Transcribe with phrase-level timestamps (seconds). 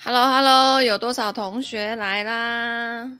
[0.00, 3.10] Hello，Hello，有多少同学来啦？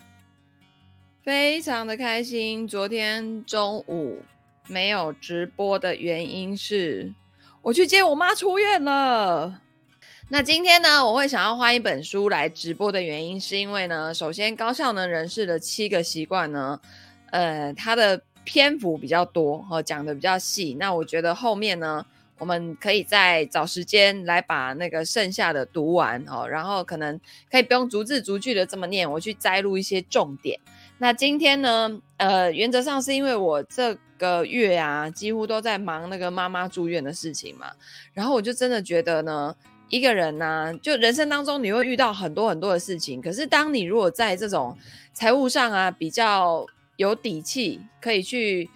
[1.25, 2.69] 非常的开心。
[2.69, 4.23] 昨天中午
[4.69, 7.13] 没有直播的原因是，
[7.63, 9.61] 我去接我妈出院了。
[10.29, 16.81] 那今天呢，我会想要换一本书来直播的原因，是因为呢，首先高效能人士的七个习惯呢，
[17.33, 20.77] 呃，它的篇幅比较多，和讲的比较细。
[20.79, 22.07] 那我觉得后面呢，
[22.39, 27.21] 我们可以再找时间来把那个剩下的读完哦，然后可能
[27.51, 30.59] 可以不用逐字逐句的这么念，我去摘录一些重点。
[30.99, 37.73] 那今天呢，呃，原则上是因为我这个月啊，几乎都在忙那个妈妈住院的事情嘛，
[38.13, 39.55] 然后我就真的觉得呢。
[39.91, 43.23] 一个人呢、就人生当中你会遇到很多很多的事情。
[43.23, 44.77] 可是当你如果在这种
[45.15, 48.69] 财务上啊比较有底气，可以去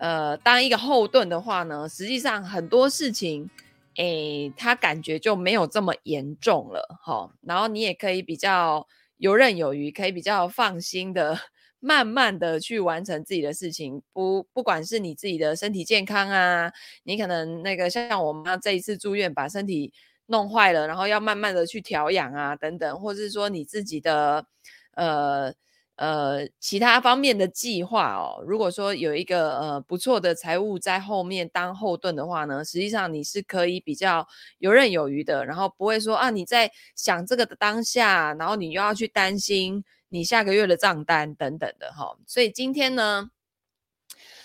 [0.00, 3.48] 呃当一个后盾的话呢，实际上很多事情，
[3.96, 7.30] 诶，他感觉就没有这么严重了哈。
[7.42, 8.86] 然后你也可以比较
[9.18, 11.38] 游刃有余，可以比较放心的
[11.80, 14.02] 慢慢的去完成自己的事情。
[14.12, 16.72] 不不管是你自己的身体健康啊，
[17.04, 19.92] 你可能那个像我妈这一次住院，把身体。
[20.32, 24.46] 弄坏了，然后要慢慢的去调养啊，等等，或是说你自己的
[24.94, 25.52] 呃
[26.00, 28.42] 呃其他方面的计划哦。
[28.46, 34.26] 如果说有一个呃不错的财务在后面当后盾的话呢，实际上你是可以比较
[34.58, 43.30] 游刃有余的，然后不会说啊你在想这个的当下，然后你又要去担心你下个月的账单等等的哈、所以今天呢，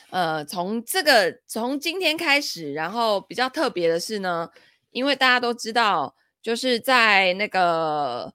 [0.09, 4.49] 呃，从这个从今天开始，然后比较特别的是呢。
[4.91, 8.33] 因为大家都知道，就是在那个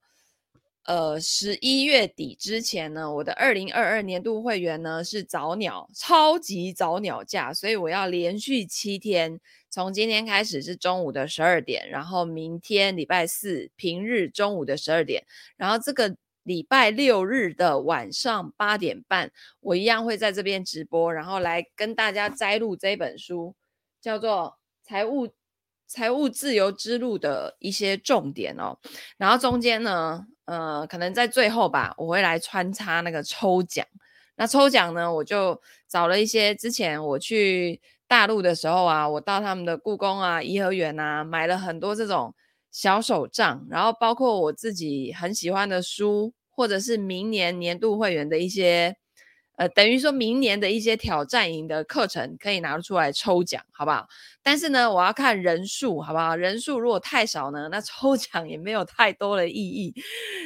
[0.91, 9.39] 呃十一月底之前呢，我的二零二二年度会员呢是早鸟，超级早鸟价，所以我要连续七天，
[9.71, 15.23] 从今天开始是中午的十二点，然后明天礼拜四平日中午的十二点，
[15.57, 19.31] 然后这个礼拜六日的晚上八点半，
[19.61, 23.55] 我一样会在这边直播，然后来跟大家摘录这本书，
[24.01, 24.59] 叫做
[24.89, 25.29] 《财务》。
[25.91, 28.79] 财务自由之路的一些重点哦，
[29.19, 33.85] 然后中间呢，呃，可能在最后吧，我会来穿插那个抽奖。
[34.37, 42.33] 那抽奖呢，我就找了一些之前我去大陆的时候啊，我到他们的故宫啊、颐和园啊，买了很多这种
[42.71, 49.00] 小手账，然后包括我自己很喜欢的书，或者是明年年度会员的一些。
[49.61, 54.09] 呃，等于说明年的一些挑战营的课程可以拿出来抽奖，好不好？
[54.43, 56.35] 但是呢，我要看人数，好不好？
[56.35, 59.95] 人数如果太少呢，那抽奖也没有太多的意义。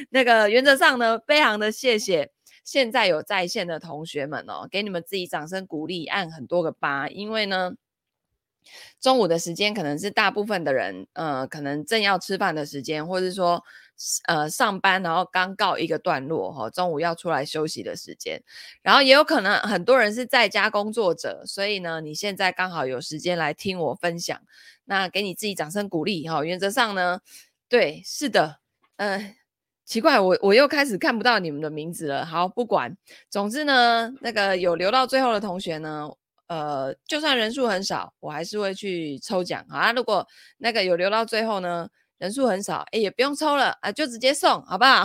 [0.09, 2.29] 那个原则上呢，非常的谢谢
[2.65, 7.71] 现在有在线的同学们哦，给你们自己掌声鼓励，按很多个八，因为呢，
[8.99, 13.63] 中午的时间可能是大部分的人，呃，可能正要吃饭的时间，或者说。
[14.25, 18.41] 呃，上班然后刚告一个段落哈，中午要出来休息的时间，
[18.81, 24.39] 然后也有可能很多人是在家工作者，所以呢，你现在刚好有时间来听我分享，
[24.83, 26.43] 那给你自己掌声鼓励哈。
[26.43, 27.21] 原则上呢，
[27.69, 28.59] 对，是的，
[28.97, 29.35] 呃，
[29.85, 32.25] 奇怪，我我又开始看不到你们的名字了。
[32.25, 32.95] 好，不管，
[33.29, 36.09] 总之呢，那个有留到最后的同学呢，
[36.47, 39.91] 呃，就算人数很少，我还是会去抽奖啊。
[39.93, 41.87] 如果那个有留到最后呢，
[42.17, 45.03] 人数很少，哎，也不用抽了啊，就直接送，好不好？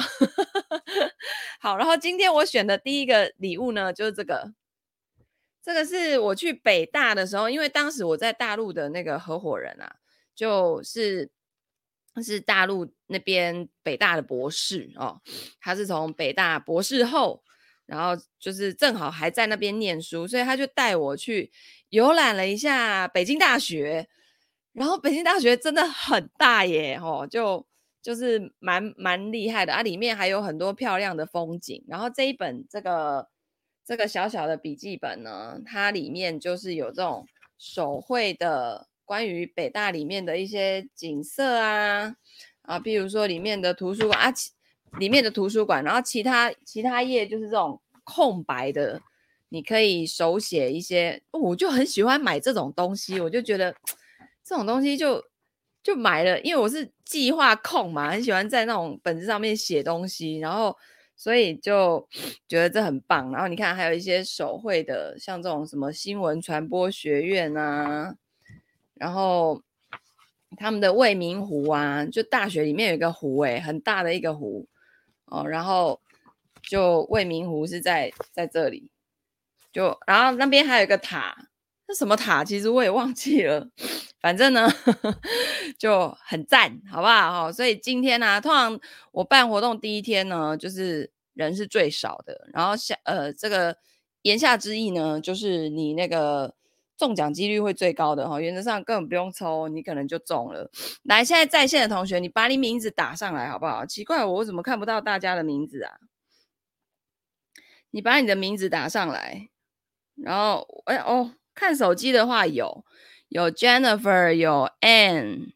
[1.60, 4.52] 好，然后今天我选的第一个礼物呢，就是这个，
[5.62, 9.96] 这个是我去北大的时候，因为当时我在大陆的那个合伙人啊，
[10.36, 11.28] 就是
[12.22, 15.20] 是大陆那边北大的博士哦，
[15.60, 17.42] 他是从北大博士后，
[17.86, 21.50] 然后就是正好还在那边念书，所以他就带我去
[21.88, 24.08] 游览了一下北京大学。
[24.72, 27.66] 然后北京大学真的很大耶，吼，就
[28.00, 31.84] 就是蛮蛮厉害的啊，里面还有很多漂亮的风景。
[31.88, 33.28] 然后这一本这个
[33.84, 37.26] 这个小小的笔记本呢，它里面就是有这种
[37.58, 42.14] 手绘的关于北大里面的一些景色啊
[42.62, 44.32] 啊，比如说里面的图书馆啊，
[45.00, 49.02] 里面的图书馆，然后其他其他页就是这种空白的，
[49.48, 53.74] 你可以手写一些，我就很喜欢买这种东西，我就觉得。
[54.50, 55.24] 这种东西就
[55.80, 60.76] 就买了，因为我是计划控嘛，很喜欢在那种本子上面写东西，然后
[61.14, 62.04] 所以就
[62.48, 63.30] 觉得这很棒。
[63.30, 68.12] 然后你看，还有一些手绘的，像这种什么新闻传播学院啊，
[68.94, 69.62] 然后
[70.56, 74.66] 他们的未名湖啊，就大学里面有一个湖，欸，诶，很大的一个湖
[75.26, 75.46] 哦。
[75.46, 76.00] 然后
[76.60, 78.90] 就未名湖是在在这里，
[79.72, 81.36] 就然后那边还有一个塔，
[81.86, 82.42] 那什么塔？
[82.42, 83.70] 其实我也忘记了。
[84.20, 85.20] 反正呢呵呵
[85.78, 87.50] 就很赞，好不好？
[87.50, 88.78] 所以今天呢、通常
[89.12, 93.76] 我办活动第一天呢，就是人是最少的，然后下呃这个
[94.22, 96.54] 言下之意呢，就是你那个。
[97.00, 100.70] 中奖几率会最高的哈，原则上根本不用抽，你可能就中了。
[101.04, 103.86] 来，现在在线的同学，你把你名字打上来好不好？
[103.86, 105.94] 奇怪，我怎么看不到大家的名字啊？
[107.90, 109.48] 你把你的名字打上来，
[110.14, 112.84] 然后哎哦，看手机的话有
[113.30, 115.52] 有 Jennifer，有 Anne，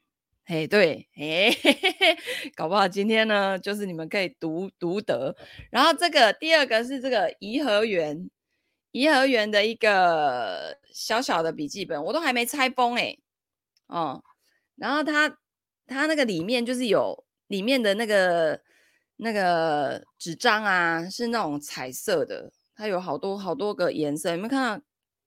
[0.47, 2.17] 嘿对，嘿嘿嘿，
[2.55, 5.35] 搞不好今天呢，就是你们可以独独得。
[5.71, 8.31] 然后这个第二个是这个颐和园。
[8.93, 13.19] 颐和园的一个小小的笔记本，我都还没拆封哎，
[13.89, 14.23] 哦，
[14.77, 15.37] 然后它
[15.89, 18.61] 它那个里面就是有里面的那个
[19.17, 24.85] 那个纸张啊，是那种彩色的，它有好多好多个颜色，有没有看到？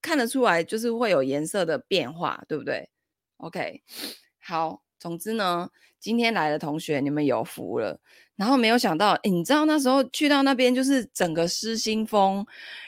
[0.08, 2.90] 看得出来就是会有颜色的变化，对不对
[3.38, 3.84] ？OK，
[4.40, 5.70] 好，总之呢，
[6.00, 8.00] 今天来的同学你们有福了。
[8.38, 12.46] 然后没有想到，你知道那时候去到那边就是整个失心疯，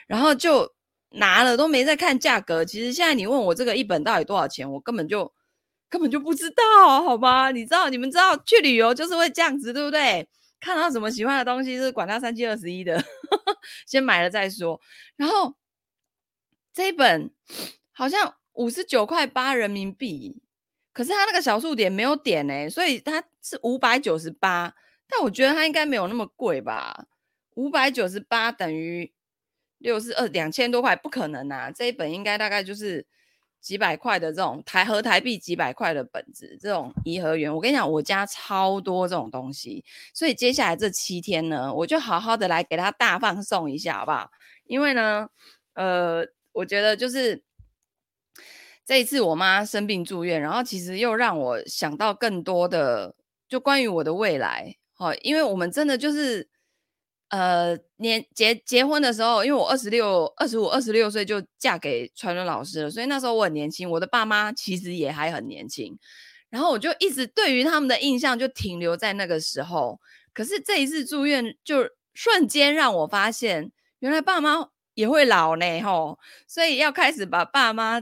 [0.08, 0.72] 然后就
[1.10, 2.64] 拿了都没再看价格。
[2.64, 5.30] 其实现在你问我这个一本到底多少钱，我根本就
[5.90, 7.52] 根本就不知道，好吗？
[7.52, 10.26] 你知道你们知道去旅游就是会这样子，对不对？
[10.60, 13.04] 看到什么喜欢的东西，是管它三七二十一的，
[13.88, 14.80] 先买了再说。
[15.16, 15.56] 然后
[16.80, 17.30] 这一本
[17.92, 20.42] 好像五十九块八人民币，
[20.94, 24.74] 可是它那个小数点没有点诶，所以它是五百九十八。
[25.06, 27.06] 但我觉得它应该没有那么贵吧，
[27.56, 29.12] 五百九十八等于
[29.80, 31.70] 六十二两千多块，不可能啊！
[31.70, 33.06] 这一本应该大概就是
[33.60, 37.54] 几百块的这种台和台币几百块的本子，这种颐和园。
[37.54, 39.84] 我跟你讲，我家超多这种东西，
[40.14, 44.32] 所以接下来这七天呢，我就好好的来给他大放送一下，好不好？
[44.66, 45.28] 因为呢，
[45.74, 46.26] 呃，
[46.60, 47.42] 我觉得就是
[48.86, 53.16] 这一次我妈生病住院，然后其实又让我想到更多的，
[53.48, 54.76] 就关于我的未来。
[54.98, 56.50] 哦，因为我们真的就是，
[57.30, 65.98] 呃，年结结婚的时候，因为我二十六、二十五、二十六岁就嫁给传伦老师了，所以那时候我很年轻，我的爸妈其实也还很年轻，
[66.50, 70.00] 然后我就一直对于他们的印象就停留在那个时候。
[70.34, 78.02] 可是这一次住院，就瞬间让我发现，原来爸妈也会老呢，吼，所以要开始把爸妈。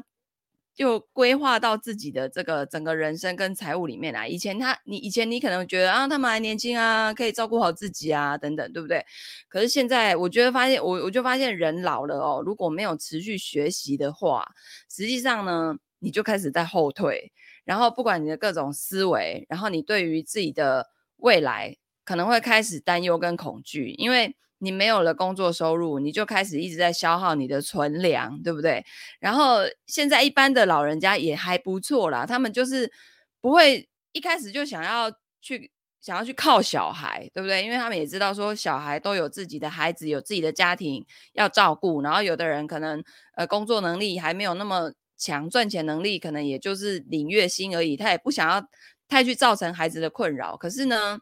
[0.77, 4.27] 就规划到自己的这个整个人生跟财务里面来。
[4.27, 9.03] 以前他，你以前你可能觉得啊，他们还年轻啊，可以照顾好自己啊，等等，对不对？
[9.49, 14.47] 可是现在，我觉得发现我我就发现人老了哦，如果没有持续学习的话，
[14.87, 17.31] 实际上呢，你就开始在后退。
[17.65, 24.35] 然后不管你的各种思维，然后你对于自己的未来可能会开始担忧跟恐惧，因为。
[24.59, 28.85] 你没有了工作收入，你就开始一直在消耗你的存粮，对不对？
[29.19, 32.91] 然后现在一般的老人家也还不错啦，他们就是
[33.39, 35.11] 不会一开始就想要
[35.41, 37.63] 去想要去靠小孩，对不对？
[37.63, 43.03] 因为他们也知道说小孩都有自己的孩子，有自己的家庭要照顾，然后有的人可能
[43.35, 48.67] 呃工作能力还没有那么强，赚钱能力可能也就是领月薪而已，他也不想要
[49.07, 50.55] 太去造成孩子的困扰。
[50.55, 51.19] 可是呢，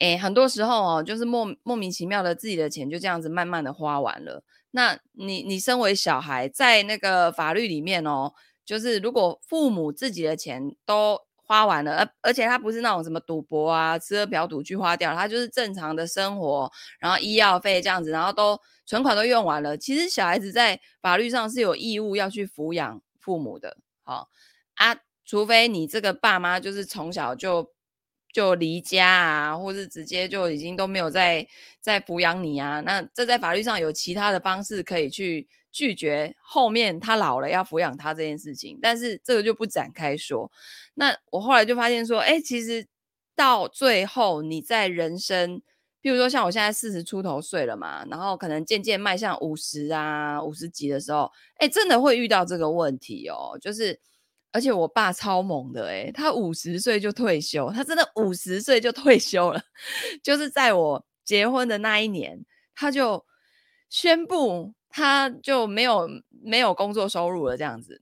[0.00, 4.42] 诶，很多时候哦，就是莫莫名其妙的自己的钱就这样子慢慢的花完了。
[4.72, 8.32] 那你你身为小孩，在那个法律里面哦，
[8.64, 19.78] 就是如果父母自己的钱都花完了，而而且他不是那种什么赌博啊、吃喝嫖赌去花掉，他就是正常的生活，然后医药费这样子，然后都存款都用完了。
[19.78, 24.28] 其实小孩子在法律上是有义务要去抚养父母的，好
[24.74, 27.70] 啊，除非你这个爸妈就是从小就。
[28.34, 31.46] 就离家啊，或是直接就已经都没有在
[31.80, 32.80] 在抚养你啊。
[32.80, 40.50] 那这在法律上有其他的方式可以去拒绝后面他老了要抚养他这件事情，但是这个就不展开说。
[40.94, 42.84] 那我后来就发现说，哎，其实
[43.36, 45.62] 到最后你在人生，
[46.00, 54.00] 比如说像我现在四十出头岁了嘛，然后可能渐渐迈向五十啊、五十几的时候，哎，真的会遇到这个问题哦，就是。
[54.54, 59.60] 而且我爸超猛的诶，他五十岁就退休，他真的五十岁就退休了，
[60.22, 62.38] 就是在我结婚的那一年，
[62.72, 63.26] 他就
[63.90, 68.00] 宣布他就没有没有工作收入了这样子。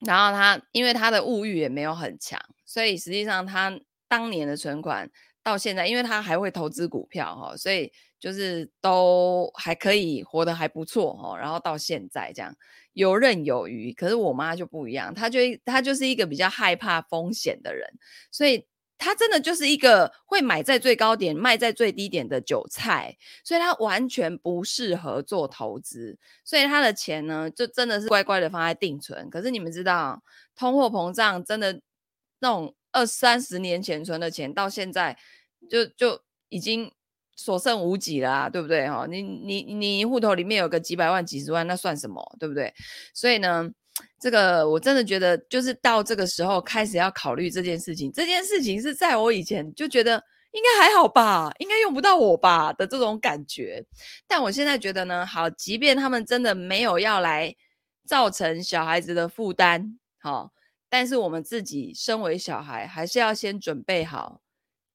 [0.00, 5.10] 然后他因为他的物欲也没有很强，所以实际上他当年的存款
[5.42, 11.38] 到现在，因为他还会投资股票哈，所以就是都还可以活得还不错哈。
[11.38, 12.54] 然后到现在这样。
[12.94, 17.88] 游刃有余，可是我妈就不一样，她就她就是一个比较害怕风险的人，
[18.32, 29.30] 所以她真的就是一个会买在最高点卖在最低点的韭菜，所以她完全不适合做投资，所以她的钱呢，就真的是乖乖的放在定存。
[29.30, 30.20] 可是你们知道，
[30.56, 31.80] 通货膨胀真的
[32.40, 35.16] 那种二三十年前存的钱，到现在
[35.70, 36.90] 就就已经
[37.38, 38.86] 所剩无几了啊，对不对？
[38.86, 42.22] 哈，你你你户头里面有个几百万、几十万，那算什么？
[42.38, 42.74] 对不对？
[43.14, 43.70] 所以呢。
[44.20, 48.12] 这个我真的觉得，就是到这个时候开始要考虑这件事情。
[48.12, 53.84] 这件事情是在我以前就觉得应该还好吧，应该用不到我吧的这种感觉。
[54.28, 57.52] 但我现在觉得呢，好，即便他们真的没有要来
[58.06, 60.52] 造成小孩子的负担，好，
[60.88, 64.40] 但是我们自己身为小孩，还是要先准备好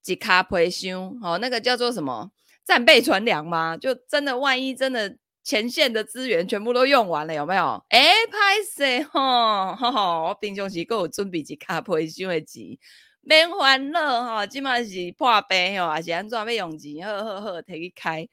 [0.04, 2.30] 几卡培胸，好，那个叫做什么
[2.64, 3.76] 战备存粮吗？
[3.76, 5.16] 就真的万一真的。
[5.46, 7.84] 前线的资源全部都用完了，有没有？
[7.90, 8.00] 哎，
[8.32, 12.78] 歹势吼，吼吼，我平常时还有准备一卡培训的钱，
[13.20, 17.06] 免烦恼吼，今嘛是破病吼，还是安怎要用钱？
[17.06, 18.26] 呵呵呵，摕去开，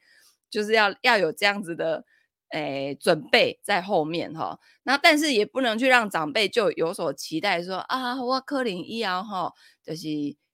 [0.50, 2.02] 就是要要有这样子的
[2.48, 4.58] 诶准备在后面哈。
[4.84, 9.52] 那但是也不能去让长辈就有所期待说，啊，我可能以后吼，
[9.84, 10.08] 就是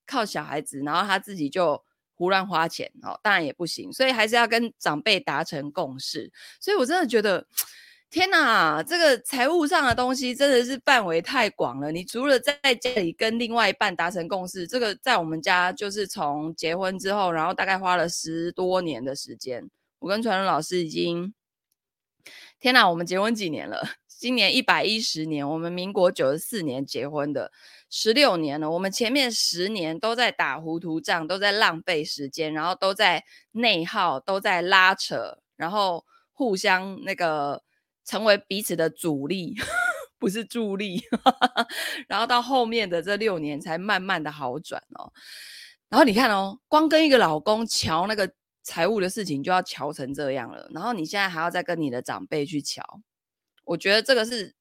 [0.08, 1.84] 靠小孩子，然后他自己就。
[2.20, 6.28] 胡乱花钱哦，当然也不行，所以还是要跟长辈达成共识。
[6.60, 7.46] 所以我真的觉得，
[8.10, 11.92] 天哪，这个财务上的东西真的是范围太广了。
[11.92, 19.70] 你除了在家里跟另外一半达成共识，这个在我们家就是从结婚之后，然后大概花了十多年的时间。
[20.00, 21.32] 我跟传伦老师已经，
[22.58, 23.88] 天哪，我们结婚几年了？
[24.18, 27.52] 今年一百一十年，我们民国九十四年结婚的。
[27.88, 37.62] 十六年了，我们前面十年都在打糊涂账，都在浪费时间，然后都在内耗，都在拉扯，然后互相那个
[38.04, 39.54] 成为彼此的阻力，
[40.18, 41.00] 不是助力。
[42.08, 45.12] 然后到后面的这六年才慢慢的好转哦。
[45.88, 48.28] 然后你看哦，光跟一个老公瞧那个
[48.64, 52.82] 财务的事情就要瞧成这样了，然后你现在还要再跟你的长辈去瞧，
[53.68, 54.54] 我觉得这个是。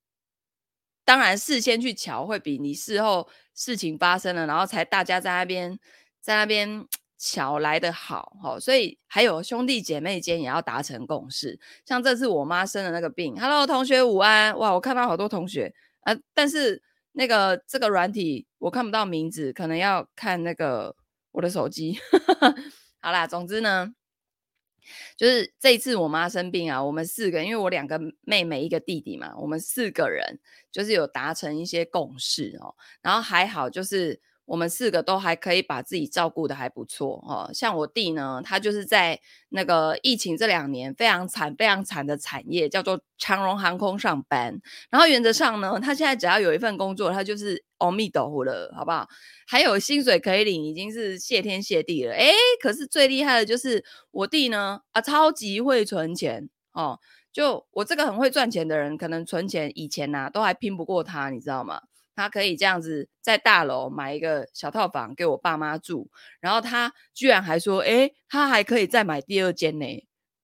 [1.07, 5.79] 当然，事先去瞧会比你事后事情发生了，然后才大家在那边
[6.19, 6.85] 在那边
[7.17, 8.59] 瞧来的好哈。
[8.59, 11.57] 所以还有兄弟姐妹间也要达成共识。
[11.85, 16.83] 像这次我妈生的那个病，Hello 同学午安，哇，我看到好多同学啊，但是
[17.13, 20.93] 那个这个软体我看不到名字，可能要看那个
[21.31, 21.97] 我的手机。
[22.99, 23.93] 好啦，总之呢。
[25.15, 30.39] 就是这一次我妈生病啊，我们四个，因为我两个妹妹一个弟弟嘛，我们四个人
[30.71, 34.21] 就是有达成一些共识哦，然后还好就是。
[34.47, 44.59] 我们四个都还可以把自己照顾得还不错哦，像我弟呢，他就是在那个疫情这两年非常惨、非常惨的产业，叫做长荣航空上班。
[44.89, 49.07] 然后原则上呢，他现在只要有一份工作，他就是阿弥陀佛了，好不好？
[49.45, 52.13] 还有薪水可以领，已经是谢天谢地了。
[52.13, 56.99] 诶，可是最厉害的就是我弟呢，啊，超级会存钱哦。
[57.33, 61.81] 就我这个很会赚钱的人，可能存钱以前呐、都还拼不过他，你知道吗？
[62.17, 66.09] 他可以这样子在大楼买一个小套房给我爸妈住，
[66.39, 69.85] 然后他居然还说，诶，他还可以再买第二间呢。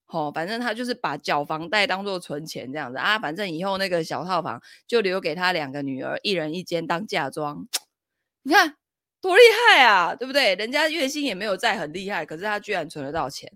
[0.06, 7.68] 哦，反正他就是把缴房贷当做存钱这样子啊，反正以后那个小套房就留给他两个女儿，一人一间当嫁妆。
[8.44, 8.76] 你看
[9.20, 10.54] 多厉害啊，对不对？
[10.56, 13.52] 人家月薪也没有再很厉害，可是他居然存得到钱。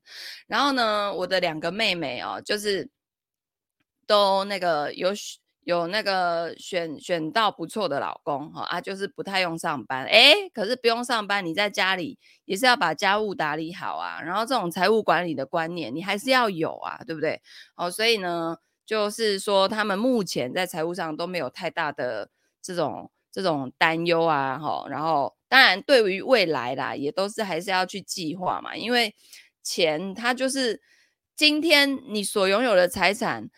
[0.48, 2.90] 然后呢，我的两个妹妹哦，就是
[4.08, 5.14] 都那个有。
[5.68, 17.42] 有那个选选到不错的老公哈啊，就是不太用上班哎，可是不用上班，你在家里也是要把家务打理好啊，然后这种财务管理的观念你还是要有啊，对不对？
[17.76, 18.56] 哦，所以呢，
[18.86, 22.30] 就是说他们目前在财务上都没有太大的
[22.62, 29.14] 这种这种担忧啊，哈，然后当然对于未来啦，也都是还是要去计划嘛，因为
[29.62, 30.82] 钱它就是
[31.36, 33.50] 今天你所拥有的财产。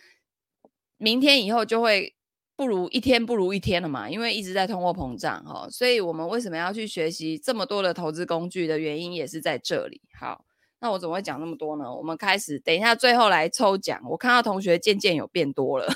[1.00, 2.13] 明天以后就会
[2.58, 10.01] 不如一天不如一天了嘛，因为一直在通货膨胀哈，所以我们为什么要去学习这么多的投资工具的原因也是在这里。
[10.20, 10.44] 好，
[10.82, 11.96] 那我怎么会讲那么多呢？
[11.96, 14.01] 我们开始，等一下最后来抽奖。
[14.10, 15.88] 我看到同学渐渐有变多了，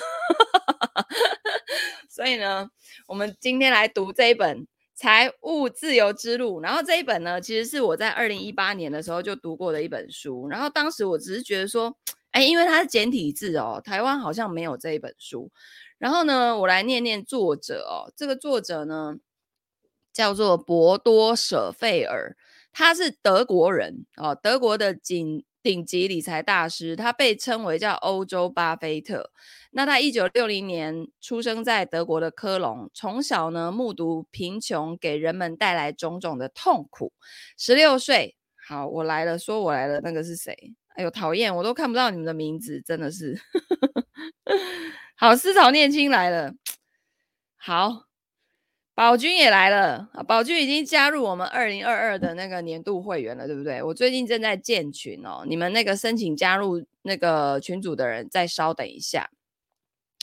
[2.08, 2.70] 所以呢，
[3.06, 4.62] 我们今天来读这一本
[4.94, 11.94] 《财务自由之路》，然后这一本呢，其实是我在二零一八年的时候就读过的一本书，然后当时我只是觉得说。
[12.34, 15.52] 哎，因为它是简体字哦，台湾好像没有这一本书。
[15.98, 19.14] 然后呢，我来念念作者哦，这个作者呢
[20.12, 22.36] 叫做博多舍费尔，
[22.72, 29.30] 他是德国人哦，德国的景顶级理财大师，他被称为叫欧洲巴菲特。
[29.70, 37.12] 那他一九六零年出生在德国的科隆，从小呢目睹贫穷给人们带来种种的痛苦。
[37.56, 38.36] 十六岁，
[38.66, 40.74] 好，我来了，说我来了，那个是谁？
[40.94, 43.38] 哎呦，讨厌，我都看不到你们的名字，真的是。
[45.16, 46.54] 好，思潮念青来了。
[47.56, 48.04] 好。
[48.96, 50.22] 宝君也来了啊！
[50.22, 53.82] 宝君已经加入我们二零二二的那个年度会员了，对不对？
[53.82, 59.28] 我最近正在建群哦，你们那个申请加入那个群组的人，再稍等一下。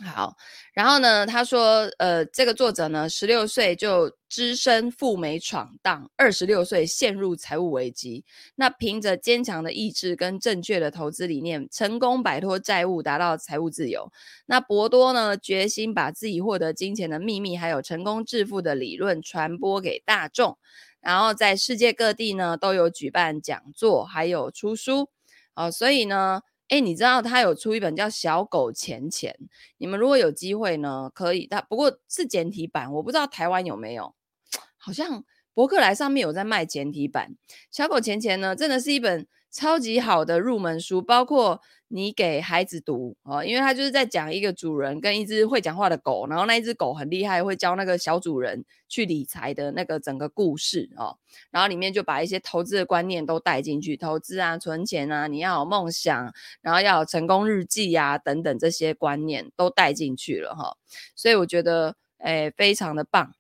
[0.03, 0.35] 好，
[0.73, 14.11] 然后呢，他说，呃，这个作者呢，十六岁就只身赴美闯荡，二十六岁陷入财务危机，那凭着坚强的意志跟正确的投资理念，成功摆脱债务，达到财务自由。
[14.47, 20.57] 那博多呢，决心把自己获得金钱的秘密，还有成功致富的理论传播给大众，
[20.99, 25.09] 然后在世界各地呢，都有举办讲座，还有出书，
[25.53, 26.41] 哦，所以呢。
[26.71, 29.37] 哎，你知道他有出一本叫《小狗钱钱》，
[29.77, 31.45] 你们如果有机会呢，可以。
[31.45, 34.15] 他不过是简体版，我不知道台湾有没有。
[34.77, 37.35] 好像博客来上面有在卖简体版，
[37.69, 41.61] 《小狗钱钱》呢，真的是一本超级好的入门书，包括。
[41.93, 51.17] 你给孩子读哦，因为他就是在讲一个主人跟一只会讲话的狗，然后那一只狗很厉害，会教那个小主人去理财的那个整个故事哦。
[51.49, 60.77] 然后里面就把一些投资的观念都带进去，投资啊、存钱啊，你要有梦想，然后要有成功日记啊等等这些观念都带进去了哈。
[61.13, 63.33] 所以我觉得诶非常的棒。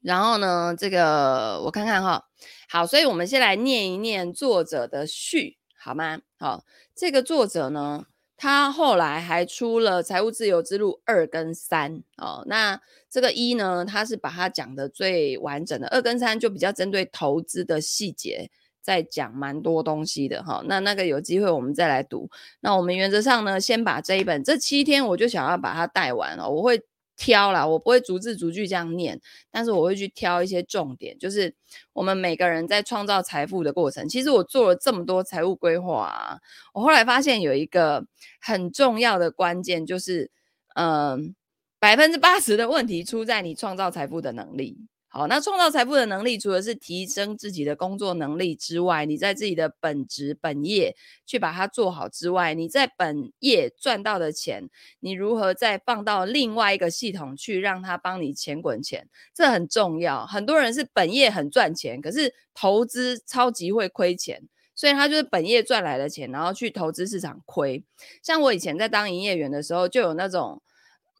[0.00, 2.24] 然后呢，这个我看看哈，
[2.68, 5.56] 好，所以我们先来念一念作者的序。
[5.80, 6.18] 好吗？
[6.38, 6.64] 好，
[6.94, 8.04] 这个作者呢，
[8.36, 12.44] 他后来还出了《财务自由之路》二跟三哦。
[12.46, 12.78] 那
[13.08, 18.50] 这个一呢，他是把它讲的最完整的，二跟三就比较针对投资的细节，
[18.82, 20.62] 在讲蛮多东西的哈。
[20.66, 22.28] 那那个有机会我们再来读。
[22.60, 26.48] 那我们原则上呢，先把这一本这七天，我就想要把它带完哦。
[26.50, 26.82] 我会。
[27.18, 29.20] 挑啦，我不会逐字逐句这样念，
[29.50, 31.52] 但是我会去挑一些重点，就是
[31.92, 34.08] 我们每个人在创造财富的过程。
[34.08, 36.38] 其实我做了这么多财务规划啊，
[36.72, 38.06] 我后来发现有一个
[38.40, 40.30] 很重要的关键，就是
[40.76, 41.34] 嗯，
[41.80, 44.78] 百分之八十的问题出在你创造财富的能力。
[45.18, 50.94] 好，那创造财富的能力，除了是提升自己的工作能力之外，你在自己的本职本业
[51.26, 60.24] 去把它做好之外，你在本业赚到的钱，你如何再放到另外一个系统去，让它帮你钱滚钱，这很重要。
[60.24, 64.40] 很多人是本业很赚钱，可是投资超级会亏钱，
[64.76, 67.82] 所以他就是本业赚来的钱，然后去投资市场亏。
[68.22, 70.62] 像我以前在当营业员的时候，就有那种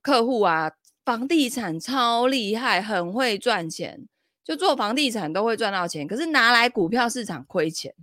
[0.00, 0.70] 客户啊。
[1.08, 4.06] 房地产超厉害，很会赚钱，
[4.44, 6.06] 就做房地产都会赚到钱。
[6.06, 7.94] 可是拿来股票市场亏钱，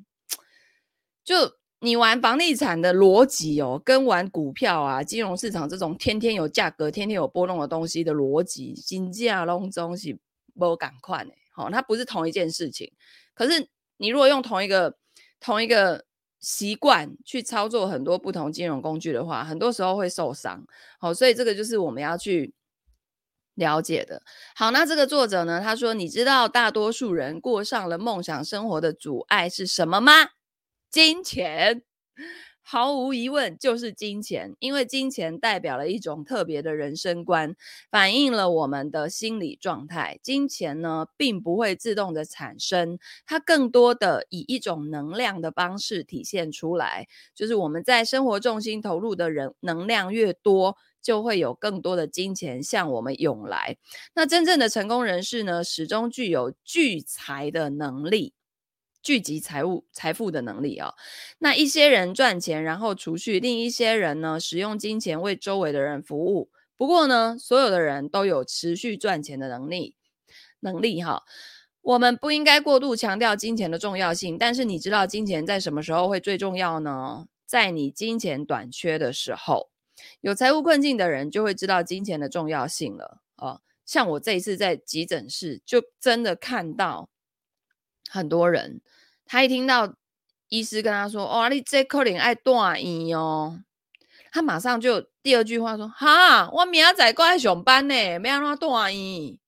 [1.23, 1.35] 就
[1.81, 10.17] 你玩房地产的逻辑哦，跟玩股票啊、金融市场这种天天有价格、天天有波动的东西的逻辑，金价隆中是
[10.57, 11.31] 不赶快呢？
[11.53, 12.91] 好，它不是同一件事情。
[13.35, 14.97] 可是你如果用同一个
[15.39, 16.03] 同一个
[16.39, 20.65] 习惯去操作很多不同金融工具的话，很多时候会受伤。
[20.97, 22.55] 好，所以这个就是我们要去。
[23.55, 24.21] 了解的。
[24.55, 25.59] 好，那这个作者呢？
[25.61, 30.11] 他说：“你知道大多数人过上了梦想生活的阻碍是什么吗？
[30.91, 31.81] 金钱，
[32.61, 37.55] 毫无疑问就是金钱，因为金钱代表了一种特别的人生观，
[37.91, 40.19] 反映了我们的心理状态。
[40.23, 53.77] 金钱呢，并不会自动的产生，它更多的以一种能量的方式体现出来，就是我们在生活重心投入的人能量越多。”就会有更多的金钱向我们涌来。
[54.15, 58.33] 那真正的成功人士呢，始终具有聚财的能力，
[59.03, 60.93] 聚集财务、财富的能力啊、哦。
[61.37, 66.49] 那一些人赚钱然后储蓄，另一些人呢，使用金钱为周围的人服务。
[66.75, 69.95] 不过呢，所有的人都有持续赚钱的能力，
[70.61, 71.21] 能力哈。
[71.81, 77.27] 我们不应该过度强调金钱的重要性，但是你知道金钱在什么时候会最重要呢？
[77.45, 79.69] 在你金钱短缺的时候。
[80.21, 83.61] 有财务困境的人就会知道金钱的重要性了哦。
[83.85, 87.09] 像我这一次在急诊室，就真的看到
[88.09, 88.81] 很多人，
[89.25, 89.95] 他一听到
[90.49, 93.61] 医师跟他说：“哦，你这可能爱断医哦。”
[94.31, 99.39] 他马上就第二句话说：“哈，我明仔载过来上班呢，没让他断医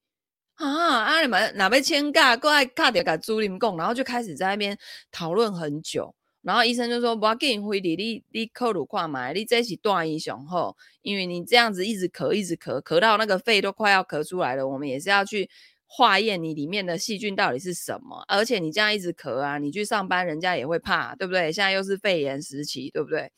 [0.55, 1.03] 啊！
[1.03, 4.77] 啊，你们哪边请假过来卡点给朱林贡，然后就开始在那边
[5.11, 6.15] 讨论很久。”
[6.47, 14.65] 然后医生就说：“不要紧，回你你你扣乳看嘛，你这是断医上好，因为你这样子一直咳，一直咳，咳到那个肺都快要咳出来了。
[14.65, 15.49] 我们也是要去
[15.85, 21.51] 化验你里面的细菌到底是什么，而且你这样一直咳啊，你去上班人家也会怕，对不对？
[21.51, 23.29] 现在又是肺炎时期，对不对？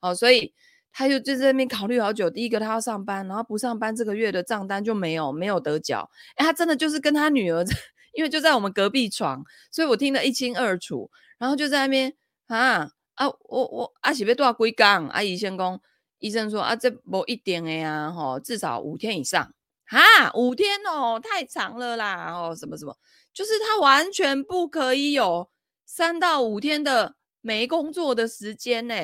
[0.00, 0.52] 哦，所以
[0.92, 2.28] 他就就在那边考虑好久。
[2.28, 6.10] 第一个他要上班，然后不上班这个月的账单就没有没有得缴。
[6.34, 7.64] 哎，他真的就是跟他女儿，
[8.14, 11.08] 因为就在我们隔壁床，所以我听得一清二楚。
[11.38, 12.12] 然后就在那边
[12.48, 15.08] 啊啊，我我阿喜被多少龟缸？
[15.08, 15.80] 阿姨先讲，
[16.18, 19.54] 医生说啊，这不一定的呀，吼，至少五天以上。
[19.86, 22.98] 哈，五天哦，太长了啦，哦，什么什么，
[23.32, 25.50] 就是他完全不可以有
[25.86, 28.94] 三到五天的没工作的时间呢，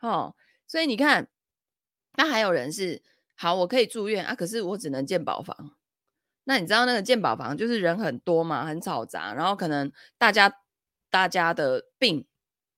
[0.00, 1.28] 哦，所以你看，
[2.16, 3.02] 那还有人是
[3.34, 5.72] 好，我可以住院啊，可是我只能健保房。
[6.44, 10.60] 那你知道那个健保房就是人很多嘛，很嘈杂，然后可能大家
[11.10, 12.24] 大家的病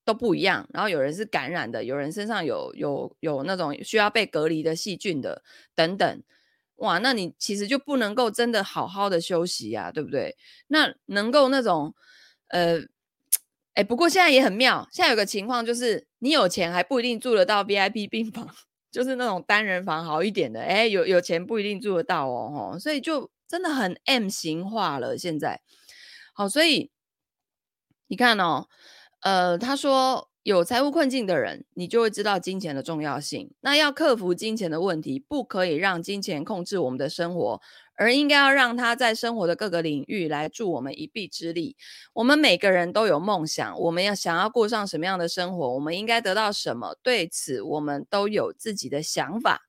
[0.05, 5.43] 都不一样，然后有人是感染的，有人身上有有有那种需要被隔离的细菌的
[5.75, 6.23] 等等。
[6.77, 10.35] 哇，那你其实就不能够真的好好的休息呀，对不对？
[10.69, 11.95] 那能够那种，
[12.49, 12.81] 呃，
[13.75, 18.49] 哎，不过现在也很妙，现在有个情况就是，你有钱还不一定住得到 VIP 病房，
[18.91, 25.19] 就是那种单人房好一点的，哎，有有钱不一定住得到哦，所以就真的很 M 型化了。
[25.19, 25.61] 现在，
[26.33, 26.91] 好，所以
[28.07, 28.69] 你看哦，
[29.21, 30.29] 呃，他说。
[30.43, 33.53] 有财务困境的人，你就会知道金钱的重要性。
[33.61, 37.61] 那要克服金钱的问题，不可以让金钱控制我们的生活，
[37.95, 41.77] 而应该要让它在生活的各个领域来助我们一臂之力。
[42.15, 46.97] 我们每个人都有梦想，我们要想要过上什么样的生活，我们应该得到什么？
[47.03, 49.61] 对此，我们都有自己的想法。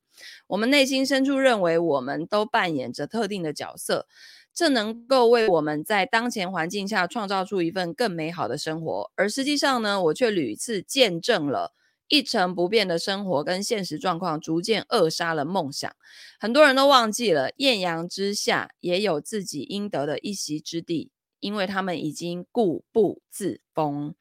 [0.47, 4.07] 我们内心深处认为，我们都扮演着特定的角色。
[4.53, 11.73] 这能够为我们在当前环境下创造出一份更美好的生活，而实际上呢，我却屡次见证了
[12.09, 15.89] 一成不变的生活跟现实状况逐渐扼杀了梦想。
[16.39, 24.13] 很多人都忘记了，艳阳之下也有自己应得的一席之地，因为他们已经固步自封。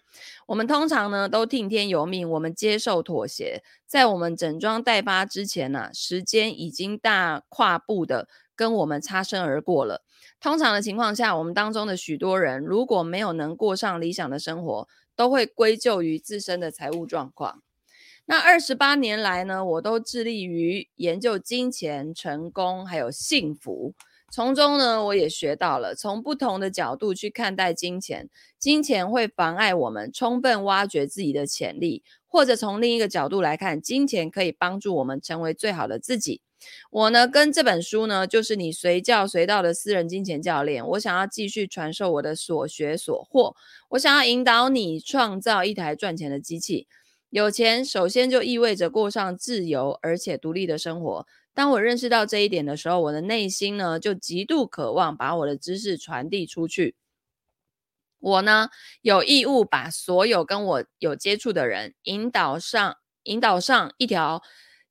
[0.46, 8.28] 我们通常呢都听天由命，我们接受妥协，在我们整装待发之前呢、时间已经大跨步的
[8.60, 10.02] 跟我们擦身而过了。
[10.38, 17.62] 通常的情况下，我们当中的许多人如果没有能过上理想的生活，都会归咎于自身的财务状况。
[18.26, 23.94] 那二十八年来呢，我都致力于研究金钱、成功还有幸福。
[24.30, 28.28] 从中呢，我也学到了从不同的角度去看待金钱。
[28.58, 36.42] 金钱会妨碍我们充分挖掘自己的潜力，或者从另一个角度来看，金钱可以帮助我们成为最好的自己。
[36.90, 40.86] 我呢，跟这本书呢，就是你随叫随到的私人金钱教练。
[40.86, 43.54] 我想要继续传授我的所学所获，
[43.90, 46.86] 我想要引导你创造一台赚钱的机器。
[47.30, 51.26] 有钱首先就意味着过上自由而且独立的生活。
[51.54, 56.96] 当我认识到这一点的时候，我的内心呢，就极度渴望把我的知识传递出去。
[58.18, 58.68] 我呢，
[59.02, 64.42] 有义务把所有跟我有接触的人引导上，引导上一条。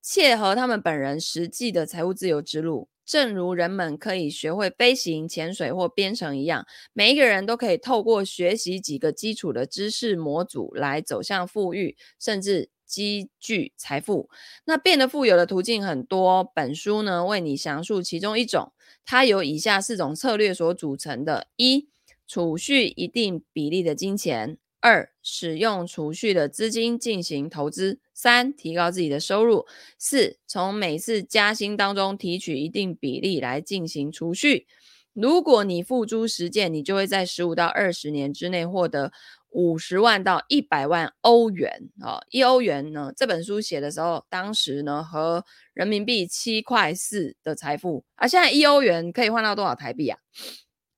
[0.01, 14.29] 切合他们本人实际的财务自由之路，正如人们可以学会飞行、潜水或编程一样，每一个人都可以透过学习几个基础的知识模组来走向富裕，甚至积聚财富。
[14.65, 18.71] 那变得富有的途径很多，本书呢，为你详述其中一种，
[19.05, 21.89] 它由以下四种策略所组成的：一、
[22.27, 24.57] 储蓄一定比例的金钱。
[24.81, 29.65] 二、使用储蓄的资金进行投资；三、提高自己的收入；
[29.97, 34.67] 四、从每次加薪当中提取一定比例来进行储蓄。
[35.13, 39.11] 如果你付诸实践，你就会在十五到二十年之内获得
[39.49, 41.89] 五十万到一百万欧元。
[41.99, 43.11] 啊，一欧元呢？
[43.17, 48.05] 这本书写的时候，当时呢和人民币七块四的财富。
[48.15, 50.19] 而、啊、现在一欧元可以换到多少台币啊？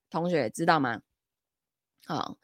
[0.08, 1.00] 同学知道吗？
[2.12, 2.36] 好。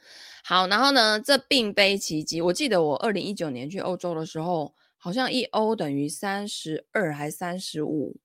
[0.44, 2.40] 好，然后呢，这并非奇迹。
[2.40, 8.16] 我记得我二零一九年去欧洲的时候，好像一欧等于三十二还三十五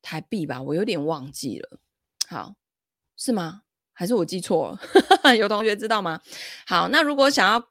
[0.00, 1.80] 台币吧，我有点忘记了。
[2.28, 2.54] 好，
[3.16, 3.62] 是吗？
[3.92, 4.78] 还是我记错
[5.24, 5.34] 了？
[5.36, 6.20] 有同学知道吗？
[6.66, 7.68] 好，那如果想要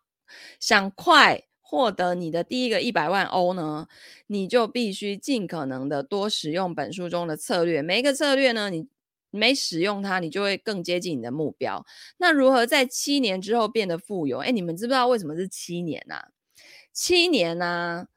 [0.60, 3.88] 想快获得你的第一个一百万欧呢，
[4.28, 7.82] 你就必须尽可能的多使用本书中的策略。
[7.82, 8.90] 每一个策略呢，你。
[9.30, 11.86] 没使用它，你就会更接近你的目标。
[12.18, 14.40] 那如何在七年之后变得富有？
[14.40, 16.16] 哎，你们知不知道为什么是七年呢？
[16.16, 16.28] 啊？
[16.92, 18.08] 七年呢，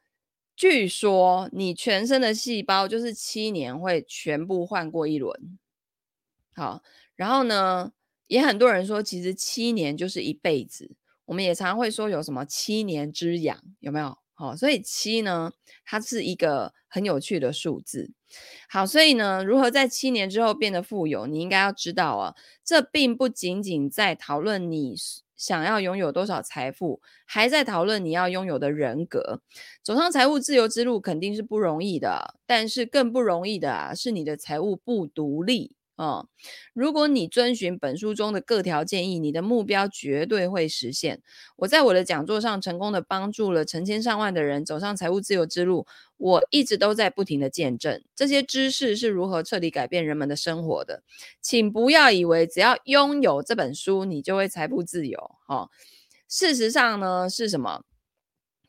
[0.55, 5.57] 据说你全身的细胞就是七年会全部换过一轮。
[6.55, 6.83] 好，
[7.15, 7.93] 然后呢，
[8.27, 10.95] 也很多人说，其实七年就是一辈子。
[11.25, 14.17] 我们也常会说有什么七年之痒，有没有？
[14.43, 15.53] 哦，所以七呢，
[15.85, 18.11] 它是一个很有趣的数字。
[18.67, 24.95] 好，所以呢，如何在七年之后变得富有，你应该要知道啊，这并不仅仅在讨论你
[25.37, 29.41] 想要拥有多少财富，还在讨论你要拥有的人格。
[29.81, 35.75] 走上财务自由之路肯定是不容易的，但是更不容易的啊，是你的财务不独立。
[35.95, 36.27] 哦，
[36.73, 41.21] 如果你遵循本书中的各条建议，你的目标绝对会实现。
[41.55, 45.85] 我在我的讲座上成功的帮助了成千上万的人走上财务自由之路，
[46.17, 51.03] 我一直都在不停的见证这些知识是如何彻底改变人们的生活的。
[51.41, 55.19] 请不要以为只要拥有这本书，你就会财富自由。
[55.47, 55.69] 哦，
[56.27, 57.83] 事实上呢，是什么？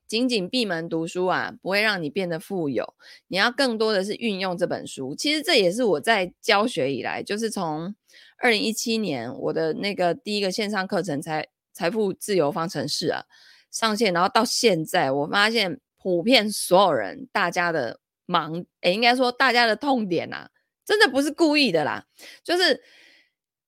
[0.07, 2.95] 仅仅闭门读书啊，不会让你变得富有。
[3.29, 5.15] 你要更多的是运用这本书。
[5.15, 7.95] 其实这也是我在教学以来，就是从
[8.39, 13.25] 二零一七年我的那个第一个线上课程财财富自由方程式啊
[13.71, 20.51] 上线，然后到现在，我发现普遍所有人大家的盲，诶，应该说大家的痛点啊，
[20.85, 22.05] 真的不是故意的啦，
[22.45, 22.83] 就是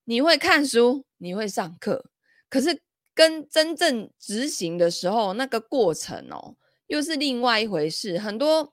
[0.05, 2.09] 你会看书，你会上课，
[2.49, 2.81] 可是。
[3.17, 8.19] 跟真正执行的时候，那个过程哦，又是另外一回事。
[8.19, 8.71] 很多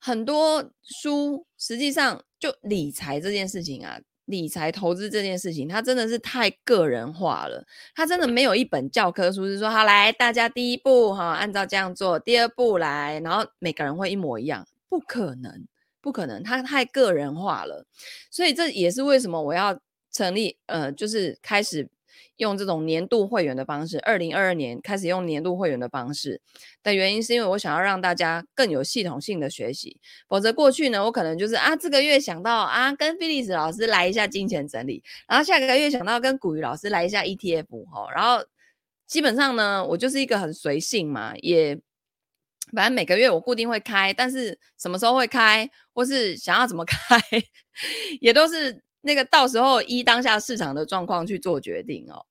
[0.00, 7.64] 很多书，实际上就理财这件事情啊，理财投资这件事情，它真的是太个人化了。
[7.94, 15.68] 它真的没有一本教科书是说，好来，大家第一步哈，按照这样做，第二步来，然后每个人会一模一样，不可能，
[16.00, 17.86] 不可能，它太个人化了。
[18.28, 19.78] 所以这也是为什么我要
[20.10, 21.88] 成立，呃，就是开始。
[22.38, 26.40] 用这种年度会员的方式，二零二二年开始用年度会员的方式
[26.82, 30.00] 的原因，是因为我想要让大家更有系统性的学习。
[30.28, 38.44] 否则过去呢，我可能就是啊，这个月想到啊，跟菲利斯老师来一下金钱整理，然后下个月想到跟古雨老师来一下 ETF 哈，然后
[39.06, 41.78] 基本上呢，我就是一个很随性嘛，也
[42.72, 47.20] 反正每个月我固定会开，但是什么时候会开，或是想要怎么开，
[48.20, 48.82] 也都是。
[49.08, 52.26] 那个到时候依当下市场的状况去做决定哦。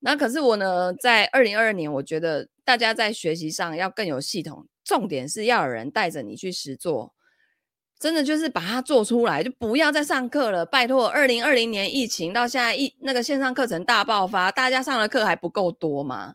[0.00, 7.14] 那可是我呢，在二零二二年，我觉得大家在学习上要更有系统，重点是要有人带着你去实做，
[7.98, 10.66] 真的就是把它做出来，就不要再上课了。
[10.66, 16.34] 拜托，二零二零年疫情到现在一那个线上课程大爆发，大家上的课还不够多吗？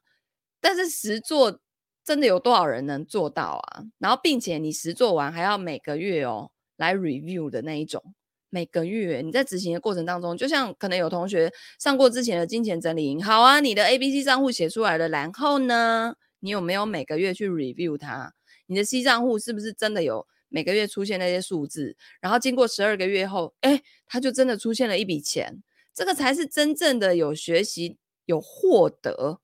[0.59, 1.59] 但是实做
[2.03, 3.83] 真的有多少人能做到啊？
[3.99, 8.15] 然后并且你实做完还要每个月哦来 review 的那一种。
[8.49, 18.33] 每个月你在执行的过程当中，就像可能有同学上过之前的金钱整理营，好啊，你的 ABC 账户写出来了，然后呢，你有没有每个月去 review 它？
[18.65, 21.95] 你的 C 账户是不是真的有每个月出现那些数字？
[22.21, 29.39] 然后经过十二个月后，哎，它就真的出现了一笔钱，这个才是真正的有学习有获得，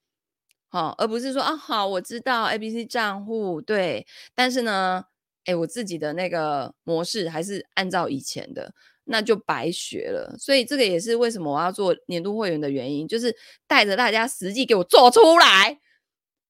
[0.69, 5.05] 好、哦，而不是说啊，好，我知道 ABC 账户对，但是呢，
[5.45, 8.73] 哎，我自己的那个模式还是按照以前的。
[9.05, 13.35] 那就白学了，所以这个也是为什么我要做年度会员的原因，就是
[13.67, 15.79] 带着大家实际给我做出来。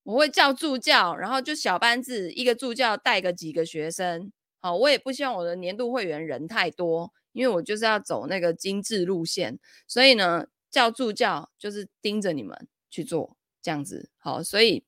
[0.04, 4.32] 我会叫助教，然后就小班制，一个助教带个几个学生。
[4.62, 14.10] 好，我也不希望我的年度会员人太多，因为我就是要走那个精致路线，所以呢，叫助教就是盯着你们去做这样子。
[14.18, 14.84] 好，所以。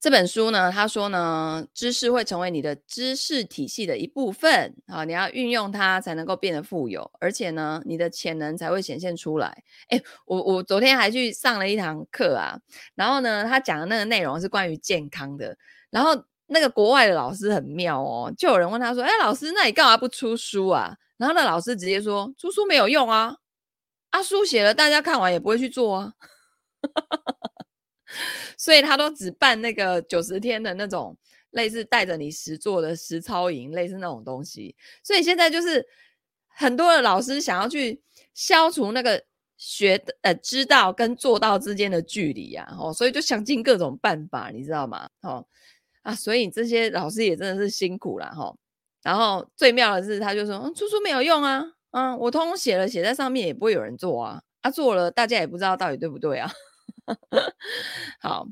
[0.00, 9.62] 这本书呢，他说呢，知识会成为你的知识体系的一部分，好，你要运用它才能够变得富有，而且呢，你的潜能才会显现出来。
[9.90, 12.58] 诶，我我昨天还去上了一堂课啊，
[12.94, 15.54] 然后呢，他讲的那个内容是关于健康的，
[15.90, 16.12] 然后
[16.46, 20.96] 那个国外的老师很妙哦，就有人问他说，诶，老师，那你干嘛不出书啊？
[21.18, 23.36] 然后那老师直接说，出书没有用啊，
[24.08, 26.14] 啊，书写了，大家看完也不会去做啊。
[28.56, 31.16] 所以他都只办那个九十天的那种
[31.50, 34.74] 类似带着你实做的实操营，类似那种东西。
[35.02, 35.86] 所以现在就是
[36.48, 38.00] 很多的老师想要去
[38.34, 39.22] 消除那个
[39.56, 45.08] 学呃知道跟做到之间的距离呀，哦，所以就想尽各种办法，你知道吗？
[45.22, 45.46] 哦
[46.02, 48.54] 啊，所以这些老师也真的是辛苦了哈。
[49.02, 56.50] 然后最妙的是，他就说，嗯，出书没有用啊，嗯，我通通写了，写在上面也不会有人做啊，啊，做了大家也不知道到底对不对啊。
[58.20, 58.46] 好，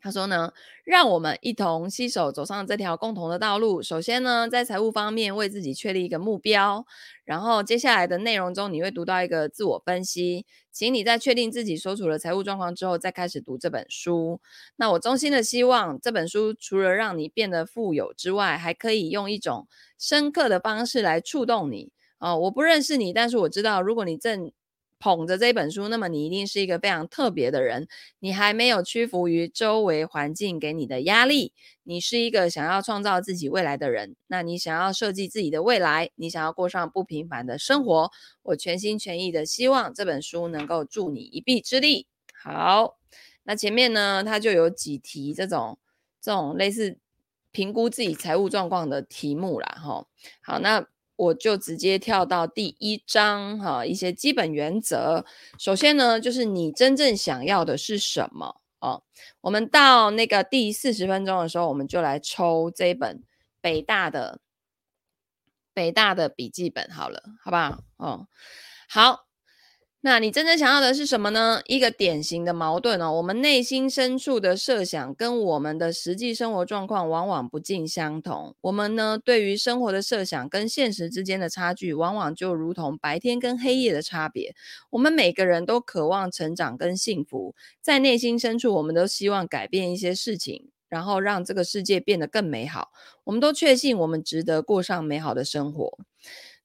[0.00, 0.52] 他说呢，
[0.84, 3.82] 让我们一同携手走上这条共同的道路。
[3.82, 6.84] 首先呢，在财务方面为自己确立一个目标，
[7.24, 14.40] 然后接下来的内容中你会读到一个自我分析，请你在确定自己所处的财务状况之后，再开始读这本书。
[14.76, 21.92] 那我衷心的希望这本书除了让你变得富有之外，还可以用一种深刻的方式来触动你。
[22.18, 24.52] 哦，我不认识你，但是我知道，如果你正
[25.02, 27.88] 捧着这本书，那么你一定是一个非常特别的人。
[28.20, 34.14] 你还没有屈服于周围环境给你的压力，你是一个想要创造自己未来的人。
[34.28, 38.12] 那你想要设计自己的未来，你想要过上不平凡的生活，
[38.44, 42.06] 我全心全意的希望这本书能够助你一臂之力。
[42.40, 42.96] 好，
[43.42, 45.80] 那前面呢，它就有几题这种
[46.20, 46.96] 这种类似
[47.50, 49.66] 评估自己财务状况的题目啦。
[49.82, 50.06] 哈。
[50.40, 50.86] 好，那。
[51.16, 55.24] 我就直接跳到第一章哈，一些基本原则。
[55.58, 59.02] 首先呢，就是你真正想要的是什么哦。
[59.42, 63.22] 我们到那个第四十分钟的时候，我们就来抽这一本
[63.60, 64.40] 北大的
[65.74, 67.82] 北大的笔记本好了，好不好？
[67.96, 68.26] 哦，
[68.88, 69.31] 好。
[70.04, 71.60] 那你真正想要的是什么呢？
[71.66, 78.56] 一个典型的矛盾哦，我们内心深处的设想跟我们的实际生活状况往往不尽相同。
[78.62, 84.56] 我们呢，对于生活的设想跟现实之间的差距，往往就如同白天跟黑夜的差别。
[84.90, 92.88] 我们每个人都渴望成长跟幸福，在内心深处，我们都希望改变一些事情，然后让这个世界变得更美好。
[93.22, 95.96] 我们都确信我们值得过上美好的生活。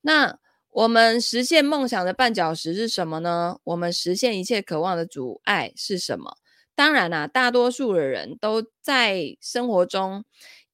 [0.02, 0.40] 那。
[0.72, 3.58] 我们实现梦想的绊脚石是什么呢？
[3.64, 6.38] 我们实现一切渴望的阻碍是什么？
[6.76, 10.24] 当然啦，大多数的人都在生活中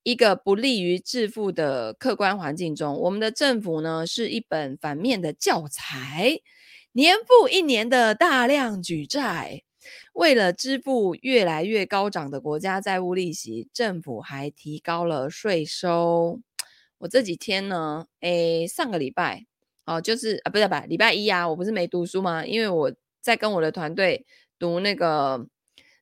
[0.04, 3.00] 一个不利于致富的客观环境中。
[3.00, 6.42] 我们的政府呢，是一本反面的教材，
[6.92, 9.64] 年复一年的大量举债，
[10.12, 16.42] 为了支付越来越高涨的国家债务利息，政府还提高了税收。
[16.98, 19.46] 我这几天呢，诶，上个礼拜。
[19.86, 20.86] 哦，就是啊，不是吧？
[20.88, 22.46] 礼拜一啊，我不是没读书吗？
[22.46, 24.26] 因为我在跟我的团队
[24.60, 25.48] 读那个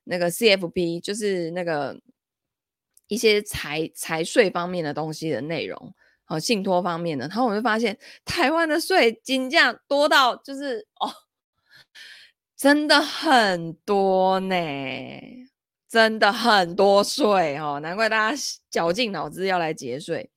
[0.04, 2.00] 那个 CFP，就是那个
[3.08, 7.28] 一些财财税方面的东西的内容，好、哦，信托方面的。
[7.28, 11.12] 然后我就发现，台湾的税金价多到就是哦，
[12.56, 14.56] 真的很多呢，
[15.88, 20.31] 真的很多税哦，难怪大家绞尽脑汁要来节税。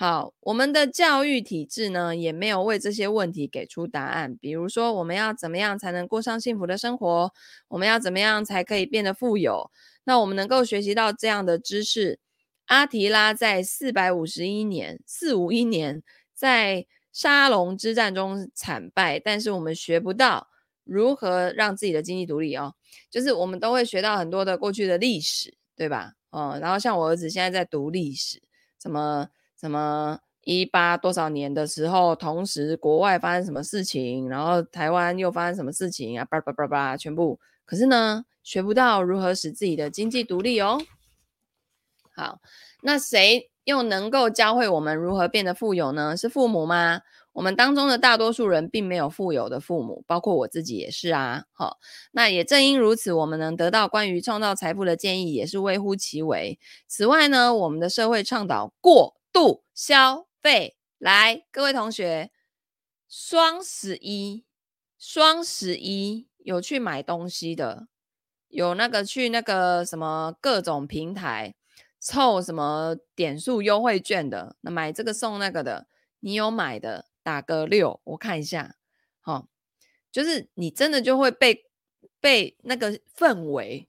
[0.00, 4.34] 好，我们的教育体制呢，也没有为这些问题给出答案。
[4.34, 7.30] 比如说，我们要怎么样才能过上幸福的生活？
[7.68, 9.70] 我们要怎么样才可以变得富有？
[10.04, 12.18] 那我们能够学习到这样的知识。
[12.64, 20.48] 阿提拉在四百五十一年，四五一年，在沙龙之战中惨败，但是我们学不到
[20.82, 22.74] 如何让自己的经济独立哦。
[23.10, 26.14] 就是我们都会学到很多的过去的历史，对吧？
[26.30, 28.40] 哦，然后像我儿子现在在读历史，
[28.80, 29.28] 什么？
[29.60, 36.24] 什么一八多少年的时候，同时国外发生什么事情，然后台湾又发生什么事情啊？
[36.24, 37.38] 叭叭叭叭，全部。
[37.66, 40.80] 可是呢，学不到如何使自己的经济独立哦。
[42.16, 42.40] 好，
[42.82, 46.16] 那谁又能够教会我们如何变得富有呢？
[46.16, 47.02] 是父母吗？
[47.32, 51.44] 我们当中的大多数人并没有富有的父母，包括我自己也是啊。
[51.52, 51.78] 好，
[52.12, 56.58] 那也正因如此，我们能得到关于创造财富的建议也是微乎其微。
[56.88, 62.30] 此外呢，我们的社会倡导过度消费，来，各位同学，
[63.08, 64.44] 双十一，
[64.98, 67.86] 双十一有去买东西的，
[68.48, 71.54] 有那个去那个什么各种平台
[72.00, 75.86] 凑什么点数优惠券的，那买这个送那个的，
[76.18, 78.74] 你有买的打个六，我看一下，
[79.20, 79.46] 好，
[80.10, 81.66] 就是你真的就会被。
[82.22, 83.88] 被那个氛围，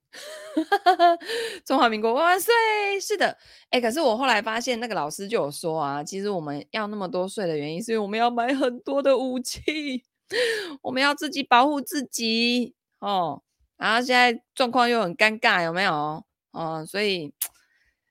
[1.65, 2.53] 中华民国万万岁！
[3.01, 3.37] 是的，
[3.71, 10.05] 哎，可是我后来发现，那个老师就有说啊，其实我们要那么多税的原因，是因为我们要买很多的武器，
[10.81, 13.43] 我们要自己保护自己哦。
[13.75, 16.23] 然后现在状况又很尴尬，有没有？
[16.51, 17.33] 哦，所以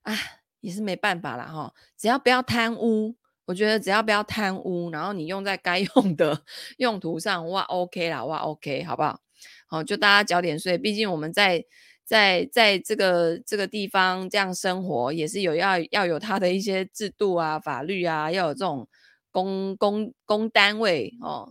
[0.02, 0.14] 啊，
[0.60, 3.16] 也是没办法啦哈、只要不要贪污，
[3.50, 6.40] 我觉得只要不要贪污，然后你用在该 用的
[6.76, 9.18] 用途上，哇，OK 啦，哇，OK，好不好？
[9.66, 11.64] 好，就大家缴点税，毕竟我们在
[12.04, 18.86] 在在这个这个地方这样生活，也是有要要有它的一些制度啊、法律啊，要有这种
[19.32, 21.48] 公公公单位哦、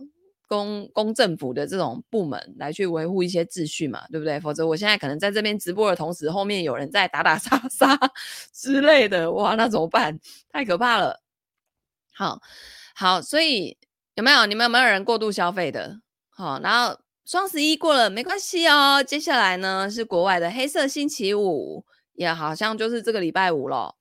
[0.48, 4.40] 公公政府的这种部门来去维护一些秩序嘛，对不对？
[4.40, 7.98] 否则我现在可能在这边直播的同时，后面有人在打打杀杀
[8.54, 10.18] 之类的，哇，那怎么办？
[10.50, 11.20] 太可怕了。
[12.20, 12.38] 好，
[12.94, 13.78] 好，所以
[14.14, 16.00] 有没有你们有没有人过度消费的？
[16.28, 17.00] 好，然后。
[17.26, 23.94] 双十一过了没关系哦，接下来呢是国外的黑色星期五，也好像就是这个礼拜五了。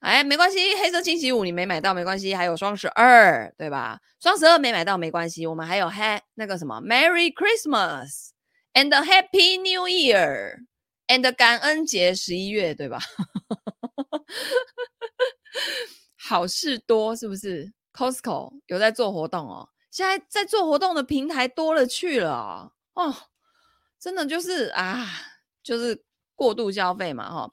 [0.00, 3.98] 哎，没关系，黑色星期五你没买到没关系，还有双十二，对吧？
[4.20, 8.32] 双十二没买到没关系，我们还有嗨那个什么 Merry Christmas
[8.74, 10.66] and Happy New Year
[11.06, 12.98] and 感恩节十一月，对吧？
[16.26, 19.68] 好事多是不是？Costco 有在做活动哦。
[19.90, 23.14] 现在在做活动的平台多了去了哦，
[24.00, 25.06] 真的就是啊，
[25.62, 26.02] 就是
[26.34, 27.52] 过度消费嘛，哈、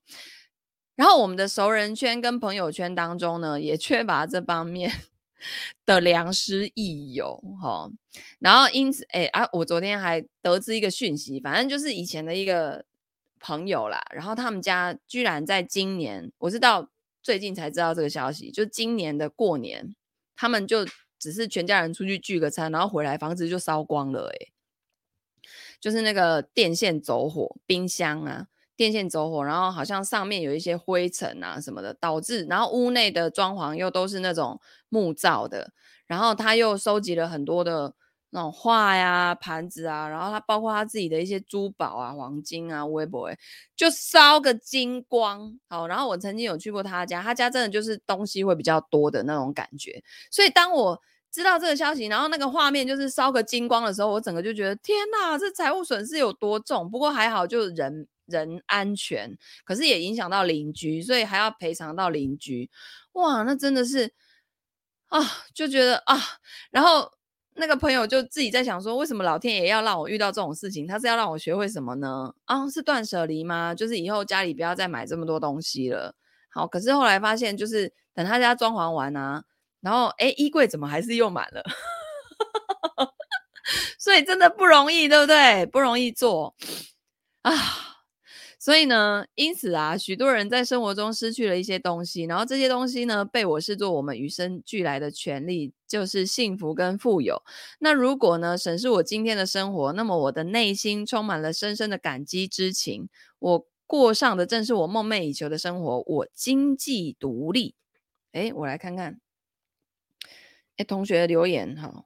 [0.95, 4.91] 然后我们的熟人圈跟朋友圈当中呢，也缺乏这方面
[5.86, 7.91] 的良师益友，哈、
[8.39, 12.86] 然后因此，哎啊，我昨天还得知一个讯息，反正就是以前的一个
[13.39, 16.89] 朋友啦，然后他们家居然在今年，我是到
[17.22, 19.95] 最近才知道这个消息，就今年的过年，
[20.36, 20.86] 他们就
[21.19, 24.47] 只是全家人出去聚个餐，然后回来房子就烧光了，哎，
[25.80, 28.47] 就是那个电线走火，冰箱啊。
[28.78, 34.59] 电线走火，然后好像上面有一些灰尘啊什么的，导致然后屋内的装潢又都是那种
[34.89, 35.72] 木造的，
[36.07, 37.93] 然后他又收集了很多的
[38.32, 43.30] 那种画呀、盘子啊，然后他包括他自己的一些珠宝啊、黄金啊、微博，
[43.76, 45.60] 就烧个精光。
[45.70, 51.02] 好，然后我曾经有去过他家，他家真的就是东西会比较多的那种感觉，所以当我
[51.32, 56.90] 知道这个消息，然后那个画面就是烧个精光的时候，我整个就觉得天哪，这财务损失有多重？
[56.90, 58.08] 不过还好，就人。
[58.28, 62.70] 人安全，可是也影响到邻居，所以还要赔偿到邻居。
[63.12, 64.14] 哇，那真的是
[65.08, 65.20] 啊，
[65.54, 66.18] 就觉得啊，
[66.72, 67.12] 然后
[67.62, 70.88] 那个朋友就自己在想说，为什么老天爷要让我遇到这种事情？
[70.88, 72.34] 他是要让我学会什么呢？
[72.45, 73.76] 啊，是断舍离吗？
[73.76, 76.16] 就是以后家里不要再买这么多东西了。
[76.49, 79.43] 好，可是后来发现，就是等他家装潢完啊，
[79.80, 81.64] 然后哎，衣柜怎么还是又满了？
[83.99, 85.64] 所以真的不容易，对不对？
[85.68, 86.55] 不容易做
[87.43, 87.53] 啊。
[88.64, 97.41] 所以呢，因此啊，许多人在生活中失去了一些东西，然后这些东西呢，被我视作我们与生俱来的权利，就是幸福跟富有。
[97.80, 103.09] 那如果呢，审视我今天的生活，那么我的内心充满了深深的感激之情。
[103.39, 107.74] 我过上的正是我梦寐以求的生活，我经济独立。
[108.34, 109.20] 诶，我来看看，
[110.78, 112.05] 诶，同学留言哈。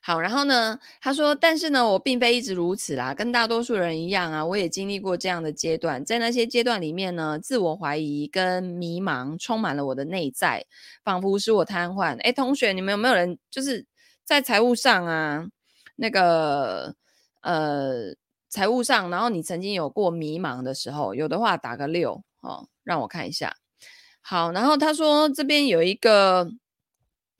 [0.00, 10.64] 好，然后呢，他说，但是呢，我并非一直如此啦，跟大多数人一样啊，我也经历过这样的阶段，在那些阶段里面呢，自我怀疑跟迷茫充满了我的内在，
[11.04, 12.16] 仿佛使我瘫痪。
[12.22, 13.84] 诶，同学，你们有没有人就是
[14.24, 15.46] 在财务上啊，
[15.96, 16.94] 那个
[17.42, 18.14] 呃，
[18.48, 23.56] 财务上，然后你曾经有过迷茫的时候，有的话打个六哦，让我看一下。
[24.22, 26.50] 好，然后他说这边有一个。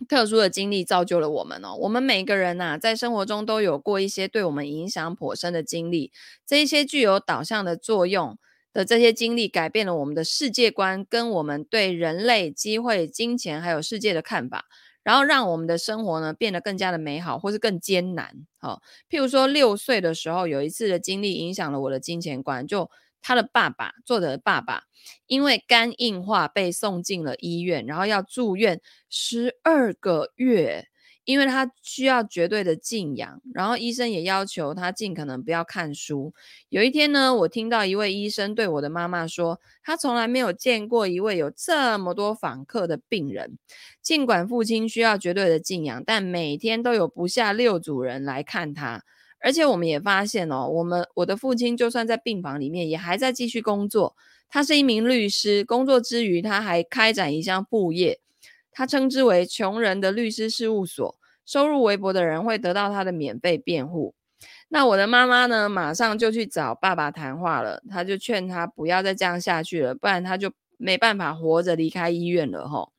[0.06, 1.74] 特殊的经历造就了我们哦。
[1.80, 6.12] 我们每个人呐、在生活中都有过一些对我们影响颇深的经历。
[6.46, 8.38] 这一些具有导向的作用
[8.72, 14.66] 的这些经历，改变了我们的世界观，跟我们对人类、机会、金钱还有世界的看法，
[15.02, 18.46] 然后让我们的生活呢变得更加的美好，或是更艰难。
[18.58, 22.90] 好、哦，譬如说六岁的时候，有一次的经历影响了我的金钱观，就。
[23.20, 24.84] 他的爸爸，作者的爸爸，
[25.26, 30.88] 因为肝硬化被送进了医院，然后要住院十二个月，
[31.24, 36.32] 因为他需要绝对的静养，然后医生也要求他尽可能不要看书。
[36.70, 43.58] 有一天呢，我听到一位医生对我的妈妈说，他从来没有见过一位有这么多访客的病人，
[44.00, 49.04] 尽管父亲需要绝对的静养，但每天都有不下六组人来看他。
[49.40, 54.16] 而且我们也发现哦，我们我的父亲就算在病房里面，也还在继续工作。
[54.48, 58.18] 他是一名律师，工作之余他还开展一项副业，
[58.72, 61.14] 他称之为“穷人的律师事务所”。
[61.44, 64.14] 收入微薄的人会得到他的免费辩护。
[64.68, 72.92] 那我的妈妈呢，马上就去找爸爸谈话了，他就劝他不要再这样下去了，不然他就没办法活着离开医院了吼。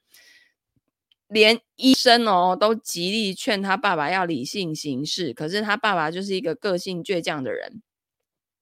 [1.30, 7.84] 连医生哦都极力劝他爸爸要理性行事，可是他爸爸就是一个个性倔强的人，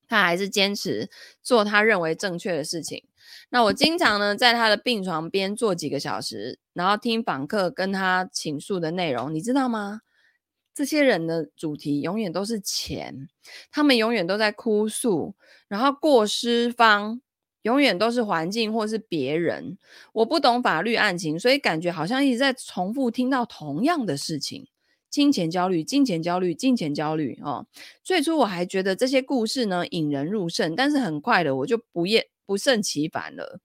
[0.06, 1.08] 他还是坚持
[1.42, 3.04] 做他认为正确的事情。
[3.48, 10.02] 那我经常呢在他的病床边坐几个小时，然后听访客跟他倾诉的内容，你知道吗？
[10.74, 13.28] 这些人的主题永远都是钱，
[13.72, 15.34] 他们永远都在哭诉，
[15.66, 17.20] 然后过失方。
[17.68, 19.76] 永远都是环境或是别人。
[20.14, 24.66] 我不懂法律案情，所以感觉好像一直在重复听到同样的事情：
[25.10, 27.38] 金钱焦虑、金钱焦虑、金钱焦虑。
[27.42, 27.66] 哦，
[28.02, 33.60] 最初我还觉得这些故事呢引人入胜，但是很快的我就不厌不胜其烦了。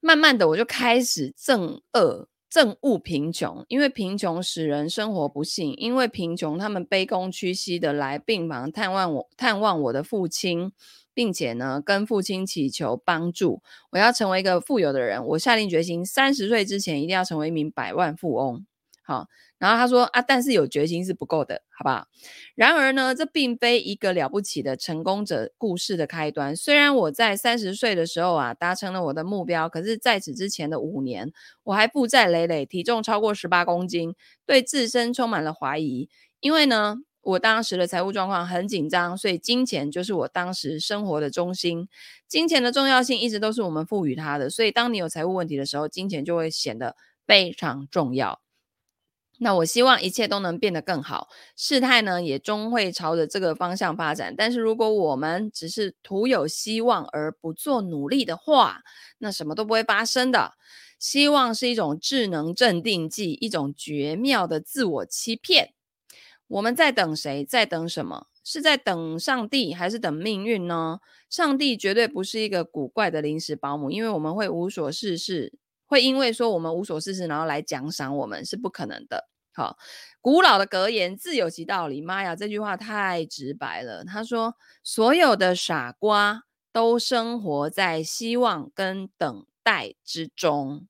[0.00, 10.72] 慢慢的我就开始憎恶、憎恶贫穷，因为贫穷使人生活不幸，因为贫穷他们卑躬屈膝的来病房探望我，探望我的父亲。
[11.18, 13.60] 并且呢，跟父亲祈求帮助。
[13.90, 15.26] 我要成为一个富有的人。
[15.26, 18.64] 我下定决心，三十岁之前一定要成为一名百万富翁。
[19.02, 19.26] 好，
[19.58, 22.06] 然后他说啊，但是有决心是不够的，好不好？
[22.54, 26.54] 然而呢，这并非一个了不起的成功者故事的开端。
[26.54, 31.32] 虽然我在三十岁的时候啊，达成了我的目标，可是在此之前的五年，
[31.64, 34.14] 我还负债累累，体重超过十八公斤，
[34.46, 36.08] 对自身充满了怀疑。
[36.38, 41.88] 因为呢，我当时的财务状况很紧张，所以金钱就是我当时生活的中心。
[42.26, 46.96] 金钱的重要性一直都是我们赋予它的，所以当你有财务问题的时候，金钱就会显得
[47.26, 48.40] 非常重要。
[49.40, 54.34] 那我希望一切都能变得更好，事态呢也终会朝着这个方向发展。
[54.36, 58.80] 但是如果我们只是徒有希望而不做努力的话，
[59.18, 60.54] 那什么都不会发生的。
[60.98, 65.74] 希望是一种智能镇定剂，一种绝妙的自我欺骗。
[66.48, 67.44] 我们在等谁？
[67.44, 68.26] 在等什么？
[68.42, 71.00] 是在等上帝，还是等命运呢？
[71.28, 75.58] 上帝绝对不是一个古怪的临时保姆，因为我们会无所事事。
[75.84, 79.28] 会因为说我们无所事事，然后来奖赏我们是不可能的。
[79.52, 79.76] 好，
[80.20, 82.00] 古老的格言自有其道理。
[82.00, 84.04] 妈呀，这句话太直白了。
[84.04, 90.86] 他说，所有的傻瓜都生活在希望跟等待之中。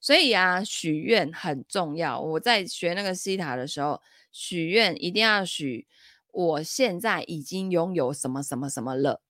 [0.00, 2.20] 所以啊，许愿很重要。
[2.20, 4.00] 我在学那个西塔的时候，
[4.34, 5.86] 许愿一定要许，
[6.32, 9.20] 我现在已经拥有什么什么什么了。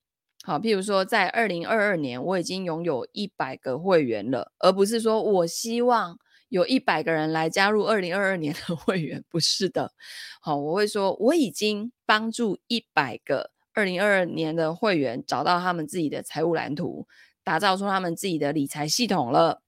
[0.42, 9.92] 好，譬如说，在二零二二年，我已经拥有一百个会员了，而不是说我希望有一百个人来加入二零二二年的 会员，不是的。
[10.40, 17.07] 好，我会说我已经帮助一百个二零二二年的会员找到他们自己的财务蓝图，
[17.42, 19.63] 打造出他们自己的理财系统了。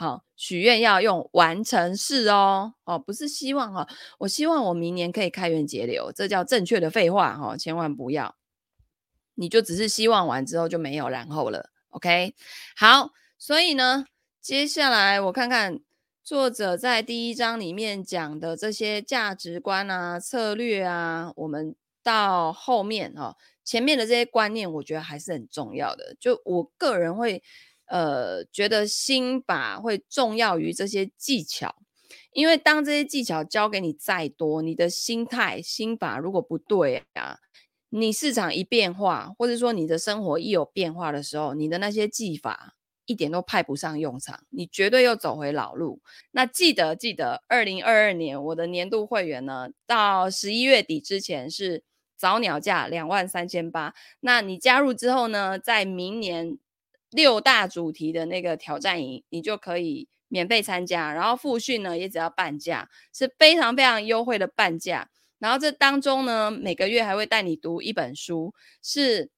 [0.00, 3.86] 好，许愿要用完成式哦，哦，不是希望哈，
[4.20, 8.34] 我希望我明年可以开源节流，这叫正确的废话哈，千万不要。
[9.34, 12.34] 你就只是希望完之后就没有然后了，OK？
[12.74, 14.06] 好，所以呢，
[14.40, 15.78] 接下来我看看
[16.24, 26.16] 作者在第一章里面讲的这些价值观啊、策略啊，我们到后面哦，前面的这些观念，我觉得还是很重要的。
[26.18, 27.42] 就我个人会
[27.90, 31.76] 呃觉得心法会重要于这些技巧，
[32.32, 37.38] 因为当这些技巧教给你再多，你的心态心法如果不对啊。
[37.92, 46.00] 你市场一变化，或者说你的生活一有变化的时候，你的那些技法一点都派不上用场，你绝对又走回老路。
[46.30, 51.82] 那记得记得，二零二二年我的年度会员呢，到十一月底之前是
[52.16, 53.92] 早鸟价两万三千八。
[54.20, 56.56] 那你加入之后呢，在明年
[57.10, 65.08] 六大主题的那个挑战营，你就可以免费参加，然后复训呢也只要半价，是非常非常优惠的半价。
[65.38, 69.30] 然后这当中呢，每个月还会带你读一本书，是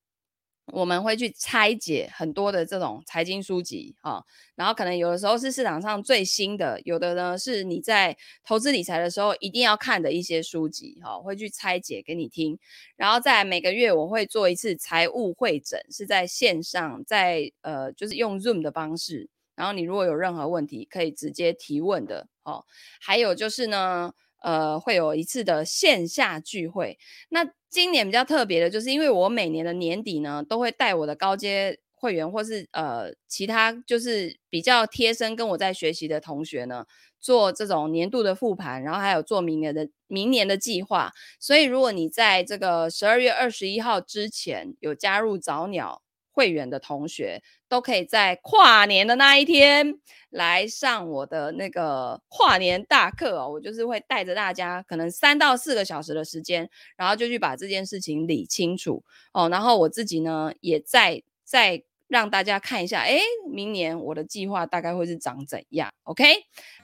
[0.67, 4.23] 我们会去拆解很多的这种财经书籍啊、
[4.55, 12.59] 然后可能有的时候是市场上最新的，有的呢是你在投资理财的时候一定要看的一些书籍哈、会去拆解给你听。
[12.97, 19.29] 然后在每个月我会做一次财务会诊，是在线上，在呃就是用 Zoom 的方式。
[19.57, 22.65] 然后你如果有任何问题，可以直接提问的哦。
[23.01, 24.13] 还有就是呢。
[24.43, 26.99] 呃，会有一次的线下聚会。
[27.31, 36.85] 那今年比较特别的，就是因为我每年的年底呢，都会带我的高阶会员，或是呃其他就是比较贴身跟我在学习的同学呢，
[37.21, 41.13] 做这种年度的复盘，然后还有做明年的明年的计划。
[41.41, 47.43] 所以，如果你在这个十二月二十一号之前有加入早鸟会员的同学，
[47.73, 49.95] 都可以在跨年的那一天
[50.29, 53.49] 来上我的那个跨年大课哦。
[53.49, 56.69] 我就是会带着大家，可能三到四个小时的时间，
[56.99, 59.03] 然后就去把这件事情理清楚
[59.33, 59.49] 哦。
[59.49, 61.83] 然后我自己呢，也在在。
[62.13, 63.19] 让大家看一下，哎，
[63.51, 66.25] 明年我的计划大概会是长怎样？OK，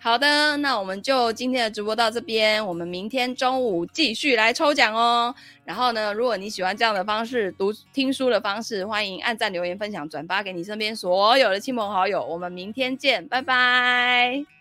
[0.00, 5.34] 好的，那我们就今天的直播到这边，我们明天中午继续来抽奖哦。
[5.66, 12.24] 然后呢，如果你喜欢这样的方式读听书的方式，欢迎按赞、留言、分享、转发给你身边所有的亲朋好友。
[12.24, 14.57] 我们明天见，拜拜。